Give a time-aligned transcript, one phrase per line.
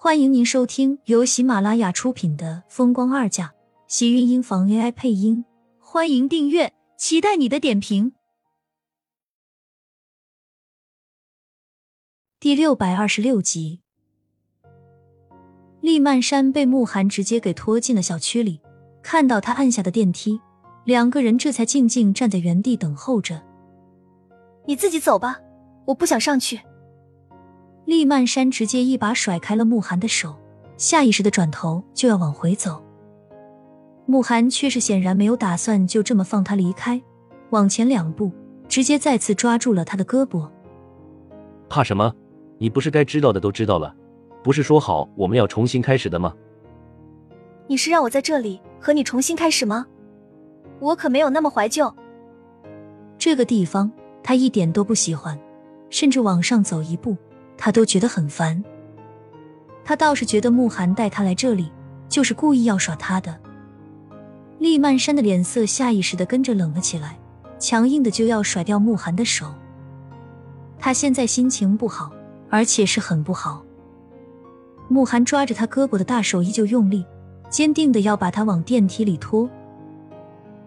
[0.00, 3.46] 欢迎您收听由喜马拉雅出品的《风光二嫁》，
[3.88, 5.44] 喜运音房 AI 配音。
[5.80, 8.12] 欢迎订阅，期待你的点评。
[12.38, 13.80] 第六百二十六集，
[15.80, 18.60] 厉曼山被慕寒直接给拖进了小区里。
[19.02, 20.40] 看到他按下的电梯，
[20.84, 23.42] 两个人这才静静站在原地等候着。
[24.64, 25.40] 你自己走吧，
[25.86, 26.60] 我不想上去。
[27.88, 30.36] 厉曼山直接一把甩开了慕寒的手，
[30.76, 32.84] 下意识的转头就要往回走。
[34.04, 37.00] 慕寒却是显然没有打算就这么放他离开，
[37.48, 38.30] 往前两步，
[38.68, 40.46] 直接再次抓住了他的胳膊。
[41.70, 42.14] 怕什么？
[42.58, 43.94] 你不是该知道的都知道了？
[44.42, 46.34] 不是说好我们要重新开始的吗？
[47.68, 49.86] 你是让我在这里和你重新开始吗？
[50.78, 51.90] 我可没有那么怀旧。
[53.16, 53.90] 这个地方
[54.22, 55.40] 他一点都不喜欢，
[55.88, 57.16] 甚至往上走一步。
[57.58, 58.64] 他都觉得很烦，
[59.84, 61.70] 他倒是觉得慕寒带他来这里
[62.08, 63.36] 就是故意要耍他的。
[64.58, 67.18] 厉曼山的脸色下意识的跟着冷了起来，
[67.58, 69.52] 强硬的就要甩掉慕寒的手。
[70.78, 72.10] 他现在心情不好，
[72.48, 73.62] 而且是很不好。
[74.88, 77.04] 慕寒抓着他胳膊的大手依旧用力，
[77.50, 79.50] 坚定的要把他往电梯里拖，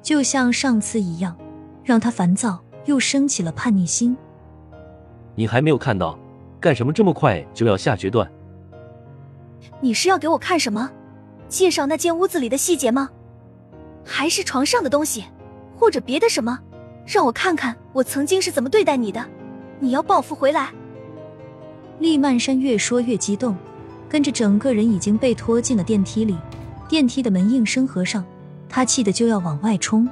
[0.00, 1.36] 就像上次一样，
[1.84, 4.16] 让他烦躁又升起了叛逆心。
[5.34, 6.18] 你还没有看到？
[6.60, 8.30] 干什么这么快就要下决断？
[9.80, 10.90] 你是要给我看什么？
[11.48, 13.08] 介绍那间屋子里的细节吗？
[14.04, 15.24] 还是床上的东西，
[15.76, 16.58] 或者别的什么？
[17.06, 19.24] 让我看看我曾经是怎么对待你的。
[19.78, 20.70] 你要报复回来？
[21.98, 23.54] 厉曼山越说越激动，
[24.08, 26.36] 跟着整个人已经被拖进了电梯里。
[26.88, 28.24] 电梯的门应声合上，
[28.68, 30.08] 他气得就要往外冲。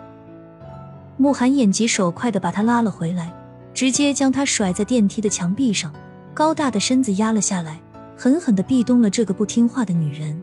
[1.17, 3.33] 慕寒眼疾手快的把他拉了回来，
[3.73, 5.93] 直接将他甩在电梯的墙壁上。
[6.35, 7.81] 高大的身子压了下来，
[8.17, 10.43] 狠狠的壁咚了这个不听话的女人。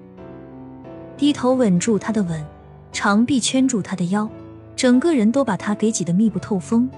[1.18, 2.42] 低头稳住她的吻，
[2.94, 4.28] 长臂圈住她的腰，
[4.74, 6.90] 整个人都把她给挤得密不透风。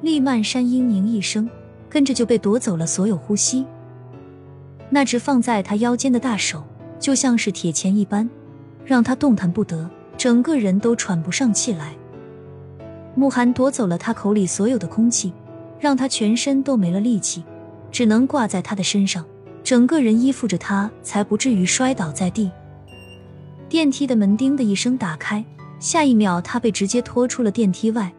[0.00, 1.48] 厉曼山嘤咛一声，
[1.88, 3.64] 跟着就被夺走了所有呼吸。
[4.90, 6.64] 那只放在他腰间的大手
[6.98, 8.28] 就像是铁钳一般，
[8.84, 11.94] 让他动弹不得，整个人都喘不上气来。
[13.14, 15.32] 慕寒夺走了他口里所有的空气，
[15.78, 17.44] 让他全身都没了力气。
[17.90, 19.24] 只能挂在他的身上，
[19.64, 22.50] 整个人依附着他，才不至于摔倒在地。
[23.68, 25.44] 电梯的门“叮”的一声打开，
[25.78, 28.12] 下一秒他被直接拖出了电梯外。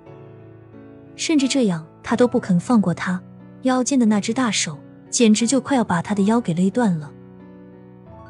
[1.15, 3.21] 甚至这样，他都不肯放过他
[3.63, 4.77] 腰间的那只大手，
[5.09, 7.11] 简直就快要把他的腰给勒断了。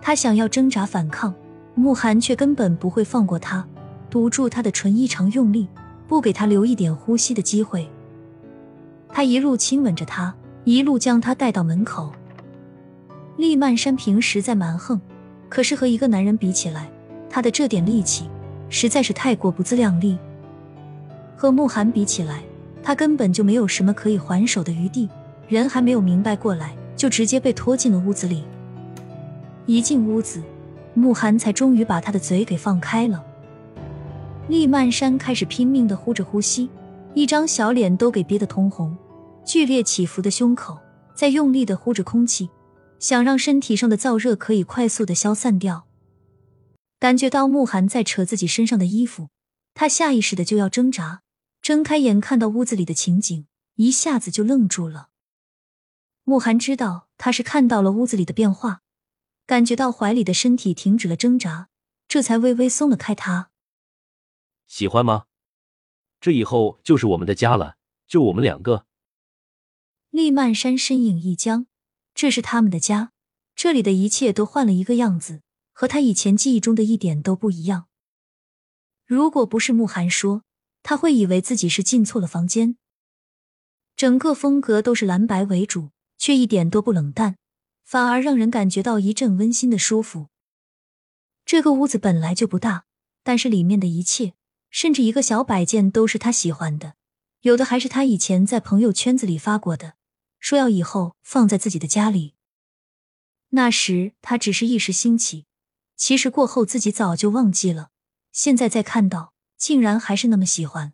[0.01, 1.33] 他想要挣扎反抗，
[1.75, 3.67] 慕寒却根本不会放过他，
[4.09, 5.67] 堵住他的唇，异常用力，
[6.07, 7.87] 不给他留一点呼吸的机会。
[9.09, 10.33] 他一路亲吻着他。
[10.69, 12.11] 一路将他带到门口。
[13.37, 15.01] 厉曼山平时在蛮横，
[15.49, 16.87] 可是和一个男人比起来，
[17.27, 18.29] 他的这点力气
[18.69, 20.15] 实在是太过不自量力。
[21.35, 22.43] 和慕寒比起来，
[22.83, 25.09] 他根本就没有什么可以还手的余地。
[25.47, 28.43] 人还没有明白过来，就直接被拖进了屋子里。
[29.65, 30.39] 一进屋子，
[30.93, 33.25] 慕寒才终于把他的嘴给放开了。
[34.47, 36.69] 厉曼山开始拼命的呼着呼吸，
[37.15, 38.95] 一张小脸都给憋得通红。
[39.49, 40.77] 剧烈起伏的胸口
[41.15, 42.51] 在用力的呼着空气，
[42.99, 45.87] 想让身体上的燥热可以快速的消散掉。
[46.99, 49.29] 感觉到慕寒在扯自己身上的衣服，
[49.73, 51.23] 他下意识的就要挣扎，
[51.63, 55.09] 睁开眼看到屋子里的情景，一下子就愣住了。
[56.23, 58.81] 慕寒知道他是看到了屋子里的变化，
[59.47, 61.69] 感觉到怀里的身体停止了挣扎，
[62.07, 63.15] 这才微微松了开。
[63.15, 63.49] 他
[64.67, 65.23] 喜欢吗？
[66.21, 67.77] 这以后就是我们的家了，
[68.07, 68.85] 就我们两个。
[70.11, 71.67] 厉曼山身影一僵，
[72.15, 73.11] 这是他们的家，
[73.55, 77.87] 这里的一切都换了一个样子，和他以前记忆中的一点都不一样。
[79.05, 80.43] 如果不是慕寒说，
[80.81, 82.77] 他会以为自己是进错了房间。
[83.95, 87.35] 整个风格都是蓝白为主，却一点都不冷淡，
[87.83, 90.29] 反而让人感觉到一阵温馨的舒服。
[91.45, 92.85] 这个屋子本来就不大，
[93.23, 94.33] 但是里面的一切，
[94.71, 96.95] 甚至一个小摆件都是他喜欢的，
[97.41, 99.98] 有的还是他以前在朋友圈子里发过的。
[100.39, 102.35] 说要以后放在自己的家里。
[103.49, 105.45] 那时他只是一时兴起，
[105.95, 107.89] 其实过后自己早就忘记了。
[108.31, 110.93] 现在再看到，竟然还是那么喜欢。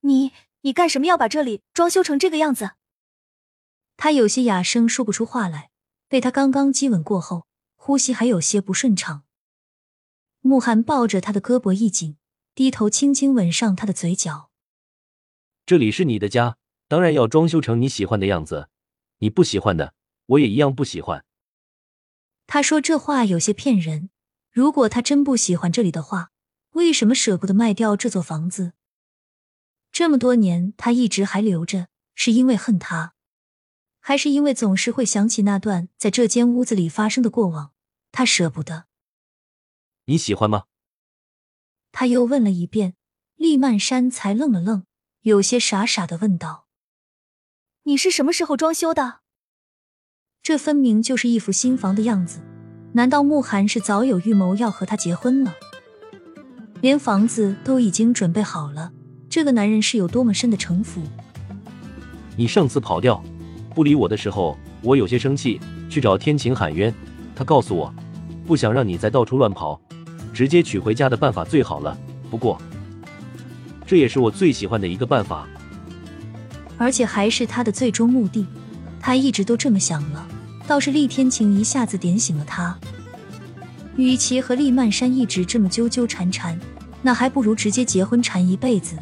[0.00, 2.72] 你你干什么要把这里装修成这个样子？
[3.96, 5.70] 他有些哑声说不出话来，
[6.08, 9.24] 被他刚刚激吻过后，呼吸还有些不顺畅。
[10.40, 12.16] 慕寒抱着他的胳膊一紧，
[12.54, 14.50] 低头轻轻吻上他的嘴角。
[15.66, 16.56] 这里是你的家。
[16.90, 18.68] 当然要装修成你喜欢的样子，
[19.18, 19.94] 你不喜欢的，
[20.26, 21.24] 我也一样不喜欢。
[22.48, 24.10] 他说这话有些骗人。
[24.50, 26.32] 如果他真不喜欢这里的话，
[26.70, 28.72] 为什么舍不得卖掉这座房子？
[29.92, 33.14] 这么多年他一直还留着，是因为恨他，
[34.00, 37.72] 还是因为总是会想起那段在这间屋子里发生的过往？
[38.10, 38.86] 他舍不得。
[40.06, 40.64] 你喜欢吗？
[41.92, 42.96] 他又问了一遍，
[43.36, 44.84] 厉曼山才愣了愣，
[45.20, 46.66] 有些傻傻的问道
[47.84, 49.20] ：“你是什么时候装修的？
[50.42, 52.40] 这分明就是一副新房的样子。
[52.92, 55.54] 难道慕寒是早有预谋要和他结婚了？
[56.82, 58.92] 连房子都已经准备好了，
[59.30, 61.00] 这个男人是有多么深的城府？
[62.36, 63.22] 你上次跑掉
[63.74, 66.94] 不理我的时候，我有些生气，去找天晴喊冤。
[67.34, 67.94] 他告诉我，
[68.46, 69.80] 不想让你再到处乱跑。”
[70.34, 71.98] 直接娶回家的办法最好了，
[72.30, 72.60] 不过
[73.84, 75.48] 这也是我最喜欢的一个办法，
[76.80, 78.46] 而且还是他的最终目的。
[78.98, 80.26] 他一直都这么想了，
[80.66, 82.74] 倒是厉天晴一下子点醒了他。
[83.96, 86.58] 与其和厉曼山一直这么纠纠缠缠，
[87.02, 88.96] 那还不如直接结婚缠一辈子。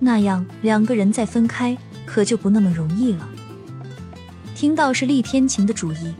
[0.00, 3.28] 那样两个人再分开，可就不那么容易了。
[4.56, 6.12] 听到是厉天晴的主意，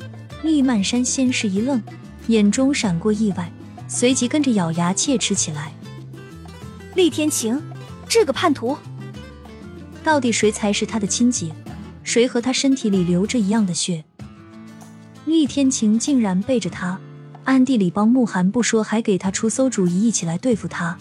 [0.44, 1.82] 厉曼山先是一愣，
[2.29, 3.50] 眼中闪过意外。
[3.88, 5.73] 随即跟着咬牙切齿起来。
[6.94, 7.61] 厉天晴，
[8.06, 8.76] 这个叛徒，
[10.09, 11.53] 到底谁才是他的亲姐？
[12.03, 14.03] 谁和他身体里流着一样的血？
[15.27, 16.99] 厉天晴竟然背着他，
[17.45, 20.97] 暗地里帮慕寒不说，还给他出馊主意，一起来对付他。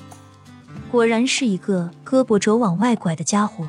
[0.92, 3.65] 果然是一个胳膊肘往外拐的家伙。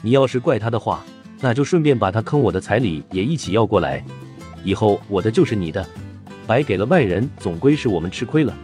[0.00, 1.04] 你要是怪他的话，
[1.42, 4.02] 那就顺便把他坑我的彩礼也一起要过来，
[4.64, 5.86] 以后我的就是你的。
[6.46, 8.56] 白给了外人，总归是我们吃亏了。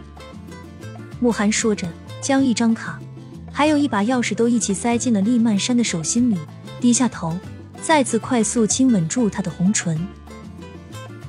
[1.19, 1.87] 慕寒说着，
[2.21, 2.99] 将一张卡，
[3.55, 6.37] 还有一把钥匙都一起塞进了厉曼山的手心里，
[6.81, 7.37] 低下头，
[7.81, 9.95] 再次快速亲吻住她的红唇，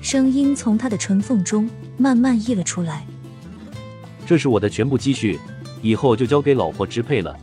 [0.00, 1.69] 声音从她的唇缝中
[1.99, 3.06] 慢慢溢了出来
[4.26, 5.38] ：“这是我的全部积蓄，
[5.82, 7.37] 以后就交给老婆支配了，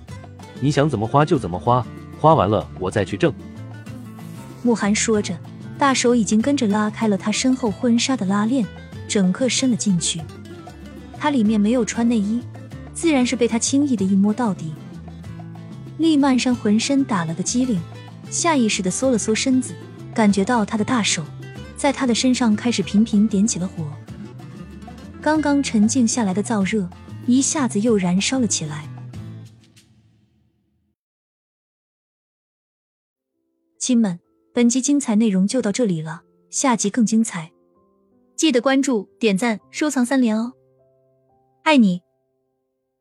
[0.60, 1.86] 你想怎么花就怎么花，
[2.20, 3.32] 花完了我再去挣。”
[4.64, 5.38] 慕寒说着，
[5.78, 8.66] 大手已经跟着拉开了他身后婚纱的拉链。
[9.08, 10.22] 整个伸了进去，
[11.20, 12.42] 他里面没有穿内衣，
[12.94, 14.74] 自然是被他轻易的一摸到底。
[15.98, 17.80] 厉曼山浑身打了个激灵，
[18.30, 19.76] 下意识的缩了缩身子，
[20.14, 21.24] 感觉到他的大手
[21.78, 23.86] 在他的身上开始频频点起了火。
[25.22, 26.90] 刚刚沉静下来的燥热
[27.28, 28.88] 一下子又燃烧了起来。
[33.78, 34.20] 亲们，
[34.54, 37.52] 本集精彩内容就到这里了，下集更精彩。
[38.36, 40.54] 记得关注、点赞、收藏三连哦，
[41.64, 42.02] 爱你！